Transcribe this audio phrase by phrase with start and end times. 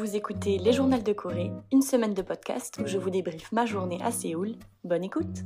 [0.00, 3.66] Vous écoutez Les Journaux de Corée, une semaine de podcast où je vous débriefe ma
[3.66, 4.54] journée à Séoul.
[4.82, 5.44] Bonne écoute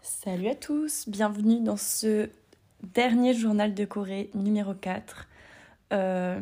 [0.00, 2.30] Salut à tous, bienvenue dans ce
[2.82, 5.28] dernier journal de Corée numéro 4.
[5.92, 6.40] Euh,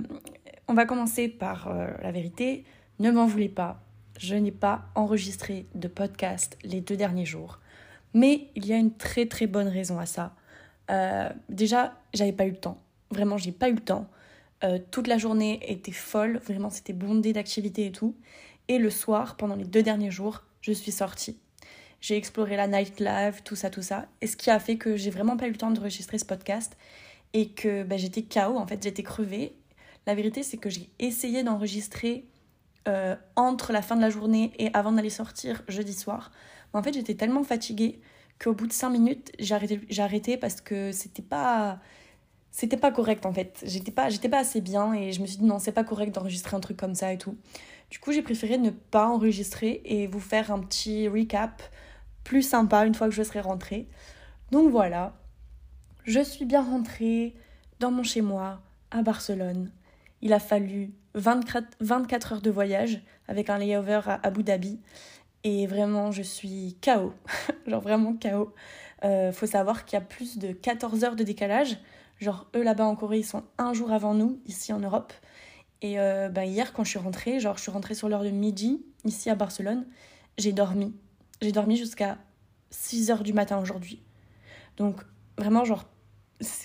[0.69, 2.65] on va commencer par euh, la vérité.
[3.01, 3.81] Ne m'en voulez pas,
[4.17, 7.59] je n'ai pas enregistré de podcast les deux derniers jours.
[8.15, 10.37] Mais il y a une très très bonne raison à ça.
[10.91, 12.80] Euh, déjà, j'avais pas eu le temps.
[13.10, 14.09] Vraiment, j'ai pas eu le temps.
[14.65, 16.41] Euh, toute la journée était folle.
[16.46, 18.16] Vraiment, c'était bondé d'activités et tout.
[18.69, 21.38] Et le soir, pendant les deux derniers jours, je suis sortie.
[22.01, 24.06] J'ai exploré la nightlife, tout ça, tout ça.
[24.20, 26.77] Et ce qui a fait que j'ai vraiment pas eu le temps d'enregistrer ce podcast
[27.32, 28.57] et que bah, j'étais KO.
[28.57, 29.55] En fait, j'étais crevée.
[30.07, 32.24] La vérité, c'est que j'ai essayé d'enregistrer
[32.87, 36.30] euh, entre la fin de la journée et avant d'aller sortir jeudi soir.
[36.73, 38.01] Mais en fait, j'étais tellement fatiguée
[38.42, 39.55] qu'au bout de 5 minutes, j'ai
[40.02, 41.80] arrêté, parce que c'était pas
[42.51, 43.63] c'était pas correct en fait.
[43.66, 46.15] J'étais pas j'étais pas assez bien et je me suis dit non, c'est pas correct
[46.15, 47.37] d'enregistrer un truc comme ça et tout.
[47.90, 51.63] Du coup, j'ai préféré ne pas enregistrer et vous faire un petit recap
[52.24, 53.88] plus sympa une fois que je serai rentrée.
[54.51, 55.15] Donc voilà.
[56.04, 57.35] Je suis bien rentrée
[57.80, 58.60] dans mon chez moi
[58.91, 59.70] à Barcelone.
[60.20, 64.81] Il a fallu 24, 24 heures de voyage avec un layover à Abu Dhabi.
[65.44, 67.12] Et vraiment, je suis KO.
[67.67, 68.53] Genre vraiment KO.
[69.05, 71.78] Euh, faut savoir qu'il y a plus de 14 heures de décalage.
[72.21, 75.12] Genre, eux là-bas en Corée, ils sont un jour avant nous, ici en Europe.
[75.83, 78.31] Et euh, bah, hier, quand je suis rentrée, genre, je suis rentrée sur l'heure de
[78.31, 79.87] midi, ici à Barcelone,
[80.37, 80.94] j'ai dormi.
[81.41, 82.19] J'ai dormi jusqu'à
[82.71, 84.03] 6 heures du matin aujourd'hui.
[84.77, 85.00] Donc,
[85.37, 85.84] vraiment, genre,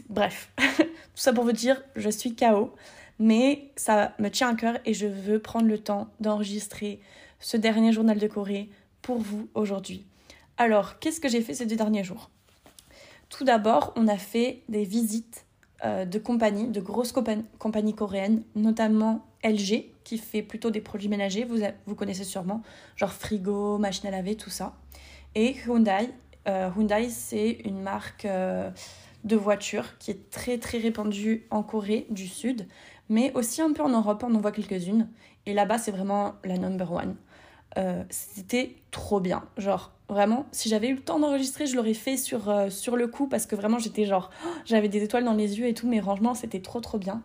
[0.09, 0.51] bref.
[0.57, 2.73] Tout ça pour vous dire, je suis KO.
[3.19, 6.99] Mais ça me tient à cœur et je veux prendre le temps d'enregistrer
[7.43, 8.69] ce dernier journal de Corée
[9.01, 10.05] pour vous aujourd'hui.
[10.57, 12.29] Alors, qu'est-ce que j'ai fait ces deux derniers jours?
[13.29, 15.45] Tout d'abord, on a fait des visites
[15.83, 21.43] euh, de compagnies, de grosses compagnies coréennes, notamment LG, qui fait plutôt des produits ménagers,
[21.43, 22.61] vous, vous connaissez sûrement,
[22.95, 24.75] genre frigo, machine à laver, tout ça.
[25.35, 26.09] Et Hyundai.
[26.47, 28.69] Euh, Hyundai, c'est une marque euh,
[29.23, 32.67] de voitures qui est très très répandue en Corée du Sud,
[33.09, 35.09] mais aussi un peu en Europe, on en voit quelques-unes.
[35.45, 37.15] Et là-bas, c'est vraiment la number one.
[37.77, 39.43] Euh, c'était trop bien.
[39.57, 43.07] Genre, vraiment, si j'avais eu le temps d'enregistrer, je l'aurais fait sur, euh, sur le
[43.07, 44.29] coup parce que vraiment, j'étais genre,
[44.65, 47.23] j'avais des étoiles dans les yeux et tout, mais franchement, c'était trop trop bien.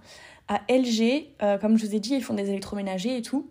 [0.48, 3.50] À LG, euh, comme je vous ai dit, ils font des électroménagers et tout.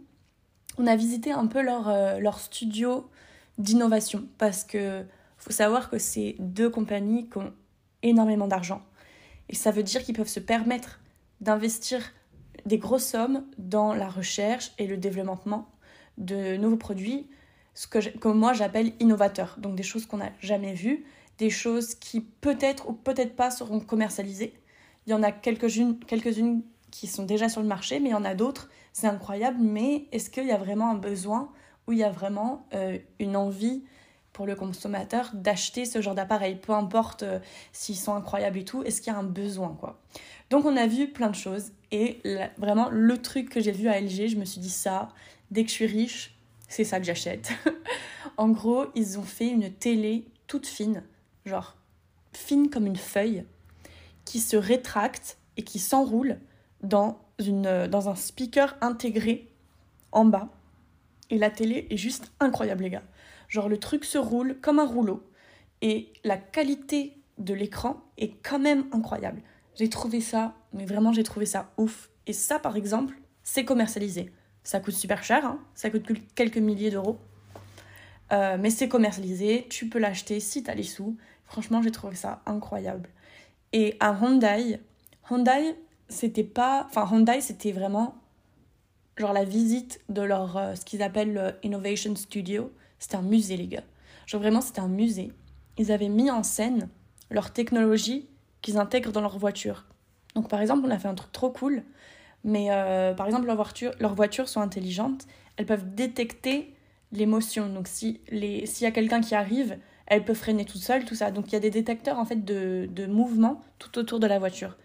[0.80, 3.10] On a visité un peu leur, leur studio
[3.58, 5.04] d'innovation parce que
[5.38, 7.52] faut savoir que c'est deux compagnies qui ont
[8.04, 8.84] énormément d'argent.
[9.50, 11.00] Et ça veut dire qu'ils peuvent se permettre
[11.42, 12.00] d'investir
[12.66, 15.68] des grosses sommes dans la recherche et le développement
[16.18, 17.28] de nouveaux produits,
[17.74, 19.56] ce que, moi j'appelle innovateurs.
[19.60, 21.06] Donc des choses qu'on n'a jamais vues,
[21.38, 24.54] des choses qui peut-être ou peut-être pas seront commercialisées.
[25.06, 26.36] Il y en a quelques-unes quelques
[26.92, 30.06] qui sont déjà sur le marché, mais il y en a d'autres, c'est incroyable, mais
[30.12, 31.52] est-ce qu'il y a vraiment un besoin
[31.86, 33.84] ou il y a vraiment euh, une envie
[34.34, 37.40] pour le consommateur d'acheter ce genre d'appareil, peu importe euh,
[37.72, 40.00] s'ils sont incroyables et tout, est-ce qu'il y a un besoin quoi?
[40.50, 42.22] Donc on a vu plein de choses et
[42.58, 45.10] vraiment le truc que j'ai vu à LG, je me suis dit ça,
[45.52, 46.38] dès que je suis riche,
[46.68, 47.52] c'est ça que j'achète.
[48.38, 51.04] en gros, ils ont fait une télé toute fine,
[51.46, 51.76] genre
[52.34, 53.46] fine comme une feuille,
[54.26, 56.40] qui se rétracte et qui s'enroule
[56.82, 59.50] dans, une, dans un speaker intégré
[60.12, 60.50] en bas.
[61.30, 63.04] Et la télé est juste incroyable, les gars.
[63.48, 65.24] Genre, le truc se roule comme un rouleau.
[65.82, 69.42] Et la qualité de l'écran est quand même incroyable.
[69.76, 72.10] J'ai trouvé ça, mais vraiment, j'ai trouvé ça ouf.
[72.26, 74.32] Et ça, par exemple, c'est commercialisé.
[74.68, 75.62] Ça coûte super cher, hein.
[75.76, 76.04] ça coûte
[76.36, 77.18] quelques milliers d'euros.
[78.34, 81.16] Euh, mais c'est commercialisé, tu peux l'acheter si tu as les sous.
[81.46, 83.08] Franchement, j'ai trouvé ça incroyable.
[83.72, 84.82] Et à Hyundai,
[85.32, 85.78] Hyundai,
[86.10, 86.86] c'était pas.
[86.90, 88.16] Enfin, Hyundai, c'était vraiment
[89.16, 90.58] genre la visite de leur.
[90.58, 92.74] Euh, ce qu'ils appellent le Innovation Studio.
[93.00, 93.86] C'était un musée, les gars.
[94.26, 95.32] Genre vraiment, c'était un musée.
[95.78, 96.90] Ils avaient mis en scène
[97.32, 98.28] leur technologie
[98.62, 99.86] qu'ils intègrent dans leur voiture.
[100.36, 101.86] Donc, par exemple, on a fait un truc trop cool.
[102.44, 105.28] Mais euh, par exemple, leurs voitures, leurs voitures sont intelligentes.
[105.58, 106.74] Elles peuvent détecter
[107.12, 107.70] l'émotion.
[107.70, 111.32] Donc si s'il y a quelqu'un qui arrive, elles peuvent freiner toute seule, tout ça.
[111.32, 114.40] Donc il y a des détecteurs en fait de, de mouvement tout autour de la
[114.40, 114.78] voiture.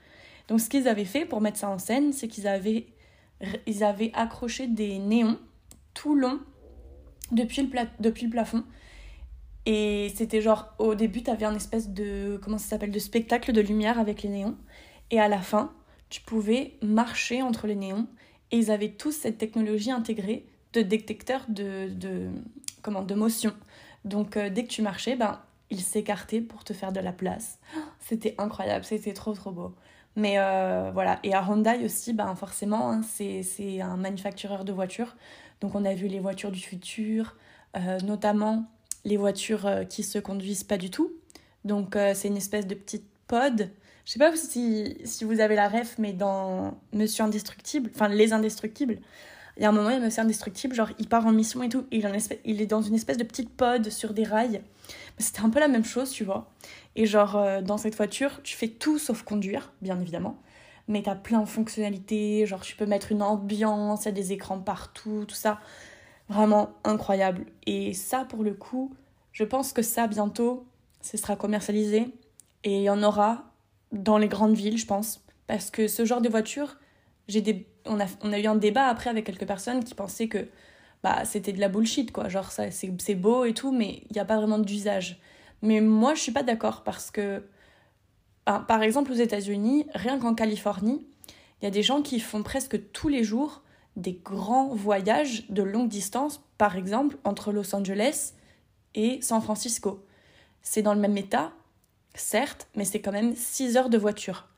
[0.49, 2.87] Donc ce qu'ils avaient fait pour mettre ça en scène, c'est qu'ils avaient,
[3.67, 5.39] ils avaient accroché des néons
[5.95, 6.41] tout long
[7.31, 7.69] depuis le,
[8.01, 8.65] depuis le plafond.
[9.65, 13.53] Et c'était genre, au début, tu avais un espèce de, comment ça s'appelle, de spectacle
[13.53, 14.57] de lumière avec les néons.
[15.11, 15.73] Et à la fin,
[16.13, 18.07] tu pouvais marcher entre les néons
[18.51, 20.45] et ils avaient tous cette technologie intégrée
[20.75, 22.29] de détecteur de, de,
[22.83, 23.55] comment, de motion.
[24.05, 27.59] Donc euh, dès que tu marchais, ben, ils s'écartaient pour te faire de la place.
[27.99, 29.75] c'était incroyable, c'était trop trop beau.
[30.15, 35.17] Mais euh, voilà, et à Hyundai aussi, ben forcément, hein, c'est un manufactureur de voitures.
[35.63, 37.37] Donc on a vu les voitures du futur,
[37.79, 38.67] euh, notamment
[39.07, 41.11] les voitures qui se conduisent pas du tout.
[41.65, 43.71] Donc c'est une espèce de petite pod.
[44.05, 48.33] Je sais pas si, si vous avez la ref, mais dans Monsieur Indestructible, enfin Les
[48.33, 48.99] Indestructibles,
[49.57, 51.63] il y a un moment, il y a Monsieur Indestructible, genre il part en mission
[51.63, 52.11] et tout, et il,
[52.45, 54.63] il est dans une espèce de petite pod sur des rails.
[55.19, 56.51] C'était un peu la même chose, tu vois.
[56.97, 60.39] Et genre, euh, dans cette voiture, tu fais tout sauf conduire, bien évidemment.
[60.89, 64.33] Mais t'as plein de fonctionnalités, genre tu peux mettre une ambiance, il y a des
[64.33, 65.61] écrans partout, tout ça.
[66.29, 67.47] Vraiment incroyable.
[67.67, 68.93] Et ça, pour le coup,
[69.33, 70.67] je pense que ça, bientôt,
[71.03, 72.09] ce sera commercialisé.
[72.65, 73.52] Et il y en aura
[73.93, 75.25] dans les grandes villes, je pense.
[75.47, 76.79] Parce que ce genre de voiture,
[77.29, 77.67] j'ai des...
[77.87, 80.49] on, a, on a eu un débat après avec quelques personnes qui pensaient que
[81.03, 82.29] bah, c'était de la bullshit, quoi.
[82.29, 85.21] Genre, c'est beau et tout, mais il n'y a pas vraiment d'usage.
[85.61, 87.45] Mais moi, je suis pas d'accord parce que,
[88.45, 91.07] par exemple, aux États-Unis, rien qu'en Californie,
[91.61, 93.63] il y a des gens qui font presque tous les jours
[93.97, 98.33] des grands voyages de longue distance, par exemple, entre Los Angeles
[98.95, 100.05] et San Francisco.
[100.63, 101.53] C'est dans le même état,
[102.15, 104.49] certes, mais c'est quand même 6 heures de voiture.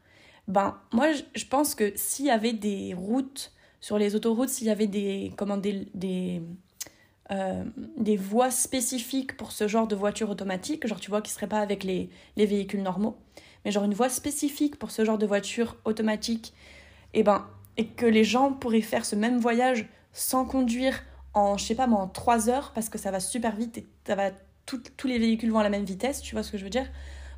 [0.49, 4.71] Ben, moi, je pense que s'il y avait des routes sur les autoroutes, s'il y
[4.71, 6.43] avait des, des, des,
[7.31, 7.65] euh,
[7.97, 11.61] des voies spécifiques pour ce genre de voiture automatique, genre tu vois qui serait pas
[11.61, 13.17] avec les, les, véhicules normaux,
[13.65, 16.53] mais genre une voie spécifique pour ce genre de voiture automatique,
[17.15, 17.47] et eh ben
[17.77, 21.03] et que les gens pourraient faire ce même voyage sans conduire
[21.33, 24.15] en je sais pas en 3 heures parce que ça va super vite et ça
[24.15, 24.31] va
[24.67, 26.91] tous les véhicules vont à la même vitesse, tu vois ce que je veux dire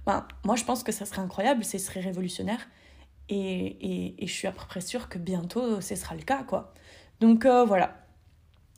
[0.07, 2.69] Ben moi je pense que ça serait incroyable, ce serait révolutionnaire
[3.29, 6.45] et, et, et je suis à peu près sûre que bientôt ce sera le cas
[6.45, 6.73] quoi.
[7.21, 7.97] Donc euh, voilà,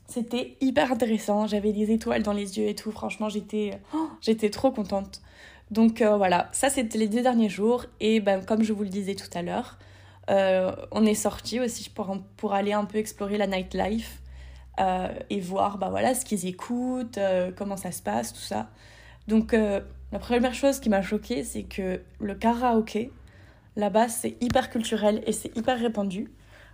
[0.07, 4.71] c'était hyper intéressant, j'avais des étoiles dans les yeux et tout, franchement j'étais oh, trop
[4.71, 5.21] contente.
[5.69, 8.89] Donc euh, voilà, ça c'était les deux derniers jours et ben, comme je vous le
[8.89, 9.77] disais tout à l'heure,
[10.31, 14.21] euh, on est sorti aussi pour, pour aller un peu explorer la nightlife
[15.29, 17.19] et voir bah, voilà, ce qu'ils écoutent,
[17.57, 18.69] comment ça se passe, tout ça.
[19.27, 19.53] Donc
[20.11, 23.11] la première chose qui m'a choquée, c'est que le karaoké,
[23.75, 26.31] là-bas c'est hyper culturel et c'est hyper répandu.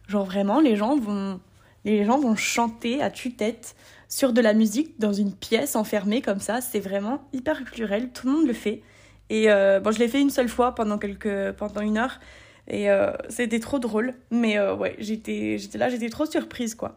[0.07, 1.39] Genre vraiment, les gens vont
[1.85, 3.75] les gens vont chanter à tue-tête
[4.09, 6.59] sur de la musique dans une pièce enfermée comme ça.
[6.59, 8.81] C'est vraiment hyper culturel, tout le monde le fait.
[9.29, 12.19] Et euh, bon, je l'ai fait une seule fois pendant, quelques, pendant une heure.
[12.67, 14.15] Et euh, c'était trop drôle.
[14.31, 16.95] Mais euh, ouais, j'étais, là, j'étais trop surprise, quoi.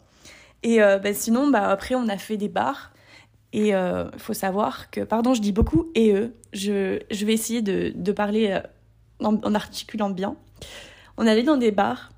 [0.63, 2.93] Et ben, sinon, bah, après, on a fait des bars.
[3.53, 6.35] Et il faut savoir que, pardon, je dis beaucoup et eux.
[6.53, 8.61] Je, je vais essayer de, de parler
[9.21, 10.37] en, en articulant bien.
[11.17, 12.11] On allait dans des bars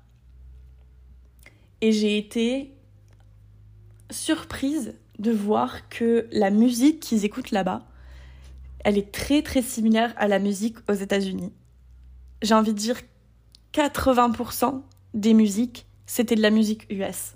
[1.81, 2.71] et j'ai été
[4.11, 7.83] surprise de voir que la musique qu'ils écoutent là-bas,
[8.83, 11.53] elle est très très similaire à la musique aux États-Unis.
[12.41, 12.97] J'ai envie de dire
[13.73, 14.81] 80%
[15.13, 17.35] des musiques, c'était de la musique US.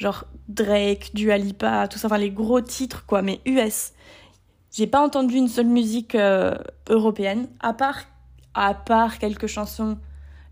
[0.00, 3.92] Genre Drake, Dua Lipa, tout ça, enfin les gros titres quoi, mais US.
[4.72, 6.54] J'ai pas entendu une seule musique euh,
[6.88, 7.98] européenne, à part,
[8.54, 9.98] à part quelques chansons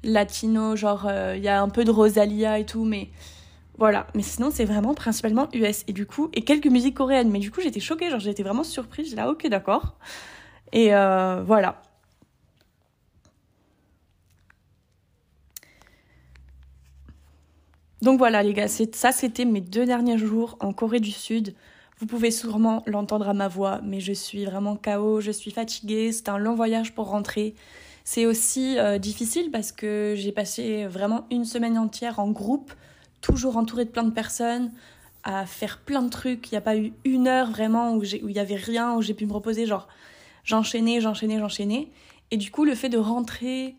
[0.04, 3.08] latino, genre euh, il y a un peu de Rosalia et tout, mais
[3.78, 4.06] voilà.
[4.14, 5.84] Mais sinon, c'est vraiment principalement US.
[5.88, 7.30] Et du coup, et quelques musiques coréennes.
[7.30, 9.06] Mais du coup, j'étais choquée, genre j'étais vraiment surprise.
[9.10, 9.94] J'étais là, ok, d'accord.
[10.72, 11.80] Et euh, voilà.
[18.00, 21.54] Donc voilà, les gars, ça c'était mes deux derniers jours en Corée du Sud.
[21.98, 26.12] Vous pouvez sûrement l'entendre à ma voix, mais je suis vraiment KO, je suis fatiguée.
[26.12, 27.56] C'est un long voyage pour rentrer.
[28.04, 32.72] C'est aussi euh, difficile parce que j'ai passé vraiment une semaine entière en groupe,
[33.20, 34.70] toujours entourée de plein de personnes,
[35.24, 36.52] à faire plein de trucs.
[36.52, 39.14] Il n'y a pas eu une heure vraiment où il n'y avait rien, où j'ai
[39.14, 39.66] pu me reposer.
[39.66, 39.88] Genre,
[40.44, 41.88] j'enchaînais, j'enchaînais, j'enchaînais.
[42.30, 43.74] Et du coup, le fait de rentrer,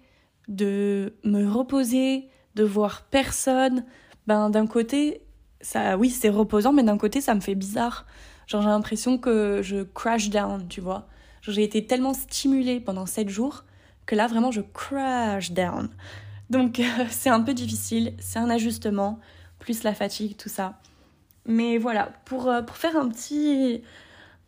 [0.49, 3.85] de me reposer, de voir personne,
[4.29, 5.23] ben d'un côté,
[5.59, 8.05] ça, oui, c'est reposant, mais d'un côté, ça me fait bizarre.
[8.45, 11.07] Genre, j'ai l'impression que je crash down, tu vois.
[11.41, 13.63] J'ai été tellement stimulée pendant sept jours
[14.05, 15.89] que là vraiment je crash down.
[16.51, 19.19] Donc c'est un peu difficile, c'est un ajustement,
[19.57, 20.79] plus la fatigue, tout ça.
[21.47, 23.81] Mais voilà, pour, euh, pour faire un petit,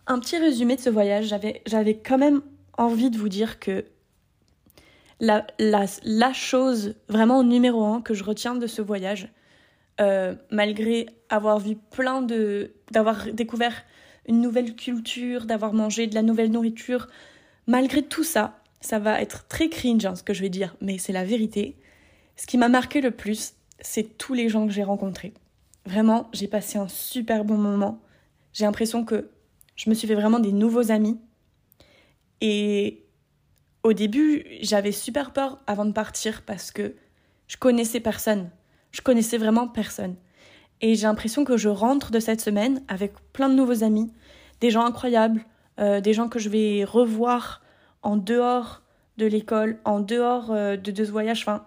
[0.06, 2.42] un petit résumé de ce voyage, j'avais, j'avais quand même
[2.78, 3.86] envie de vous dire que
[5.20, 9.32] la, la, la chose vraiment numéro un que je retiens de ce voyage,
[10.00, 12.74] euh, malgré avoir vu plein de.
[12.92, 13.84] d'avoir découvert
[14.28, 17.08] une nouvelle culture, d'avoir mangé de la nouvelle nourriture,
[17.68, 20.98] malgré tout ça, ça va être très cringe hein, ce que je vais dire, mais
[20.98, 21.78] c'est la vérité.
[22.36, 25.34] Ce qui m'a marqué le plus, c'est tous les gens que j'ai rencontrés.
[25.86, 28.02] Vraiment, j'ai passé un super bon moment.
[28.54, 29.30] J'ai l'impression que
[29.76, 31.20] je me suis fait vraiment des nouveaux amis.
[32.40, 33.06] Et
[33.84, 36.96] au début, j'avais super peur avant de partir parce que
[37.48, 38.50] je connaissais personne.
[38.92, 40.16] Je connaissais vraiment personne.
[40.82, 44.12] Et j'ai l'impression que je rentre de cette semaine avec plein de nouveaux amis,
[44.60, 45.46] des gens incroyables,
[45.80, 47.62] euh, des gens que je vais revoir
[48.02, 48.82] en dehors
[49.18, 51.42] de l'école, en dehors euh, de deux voyages.
[51.42, 51.66] Enfin,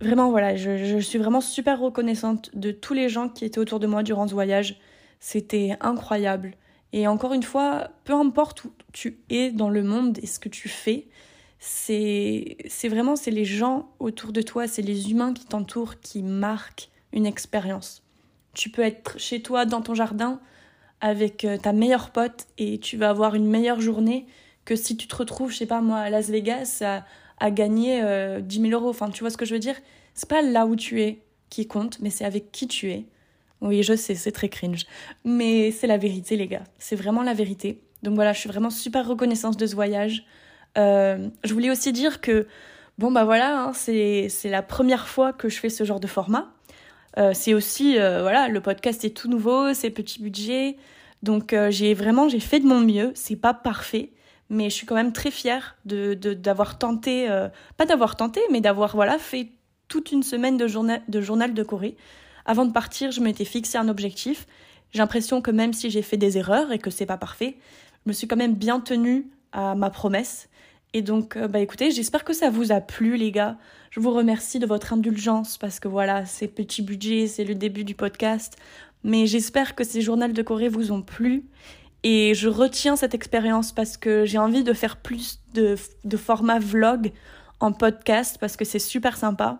[0.00, 3.86] vraiment, voilà, je, suis vraiment super reconnaissante de tous les gens qui étaient autour de
[3.86, 4.80] moi durant ce voyage.
[5.20, 6.54] C'était incroyable.
[6.92, 10.48] Et encore une fois, peu importe où tu es dans le monde et ce que
[10.48, 11.08] tu fais,
[11.58, 16.88] c'est vraiment c'est les gens autour de toi, c'est les humains qui t'entourent qui marquent
[17.12, 18.02] une expérience.
[18.54, 20.40] Tu peux être chez toi dans ton jardin
[21.00, 24.26] avec euh, ta meilleure pote et tu vas avoir une meilleure journée
[24.64, 26.82] que si tu te retrouves, je sais pas moi, à Las Vegas
[27.38, 28.90] à, gagner euh, 10 000 euros.
[28.90, 29.76] Enfin, tu vois ce que je veux dire?
[30.14, 33.04] C'est pas là où tu es qui compte, mais c'est avec qui tu es.
[33.60, 34.86] Oui, je sais, c'est très cringe.
[35.24, 36.64] Mais c'est la vérité, les gars.
[36.78, 37.80] C'est vraiment la vérité.
[38.02, 40.26] Donc voilà, je suis vraiment super reconnaissante de ce voyage.
[40.76, 42.46] Euh, je voulais aussi dire que,
[42.98, 46.52] bon, bah voilà, hein, c'est la première fois que je fais ce genre de format.
[47.18, 50.76] Euh, c'est aussi, euh, voilà, le podcast est tout nouveau, c'est petit budget.
[51.22, 53.12] Donc j'ai vraiment, j'ai fait de mon mieux.
[53.14, 54.10] C'est pas parfait,
[54.50, 57.26] mais je suis quand même très fière de d'avoir tenté,
[57.76, 59.48] pas d'avoir tenté, mais d'avoir, voilà, fait
[59.88, 61.96] toute une semaine de, journal, de journal de Corée.
[62.44, 64.46] Avant de partir, je m'étais fixé un objectif.
[64.92, 67.56] J'ai l'impression que même si j'ai fait des erreurs et que c'est pas parfait,
[68.04, 69.26] je me suis quand même bien tenue
[69.56, 70.48] à ma promesse.
[70.92, 73.56] Et donc, euh, bah écoutez, j'espère que ça vous a plu, les gars.
[73.90, 77.82] Je vous remercie de votre indulgence parce que voilà, c'est petit budget, c'est le début
[77.82, 78.56] du podcast.
[79.02, 81.46] Mais j'espère que ces journaux de Corée vous ont plu.
[82.02, 86.58] Et je retiens cette expérience parce que j'ai envie de faire plus de, de format
[86.58, 87.12] vlog
[87.58, 89.58] en podcast parce que c'est super sympa.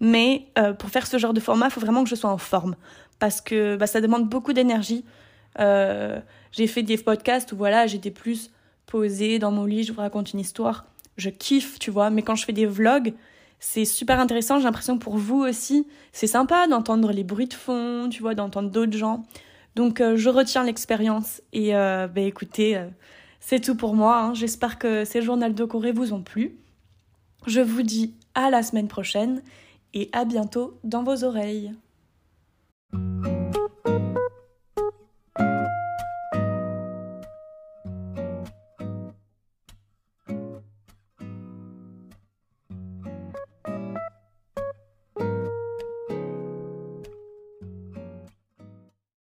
[0.00, 2.38] Mais euh, pour faire ce genre de format, il faut vraiment que je sois en
[2.38, 2.74] forme
[3.20, 5.04] parce que bah, ça demande beaucoup d'énergie.
[5.60, 8.50] Euh, j'ai fait des podcasts où voilà, j'étais plus
[8.86, 10.86] posée dans mon lit, je vous raconte une histoire.
[11.16, 13.14] Je kiffe, tu vois, mais quand je fais des vlogs,
[13.58, 14.58] c'est super intéressant.
[14.58, 18.70] J'ai l'impression pour vous aussi, c'est sympa d'entendre les bruits de fond, tu vois, d'entendre
[18.70, 19.24] d'autres gens.
[19.74, 22.80] Donc euh, je retiens l'expérience et bah, écoutez,
[23.40, 24.18] c'est tout pour moi.
[24.18, 24.34] Hein.
[24.34, 26.56] J'espère que ces journaux de Corée vous ont plu.
[27.46, 29.42] Je vous dis à la semaine prochaine
[29.94, 31.72] et à bientôt dans vos oreilles.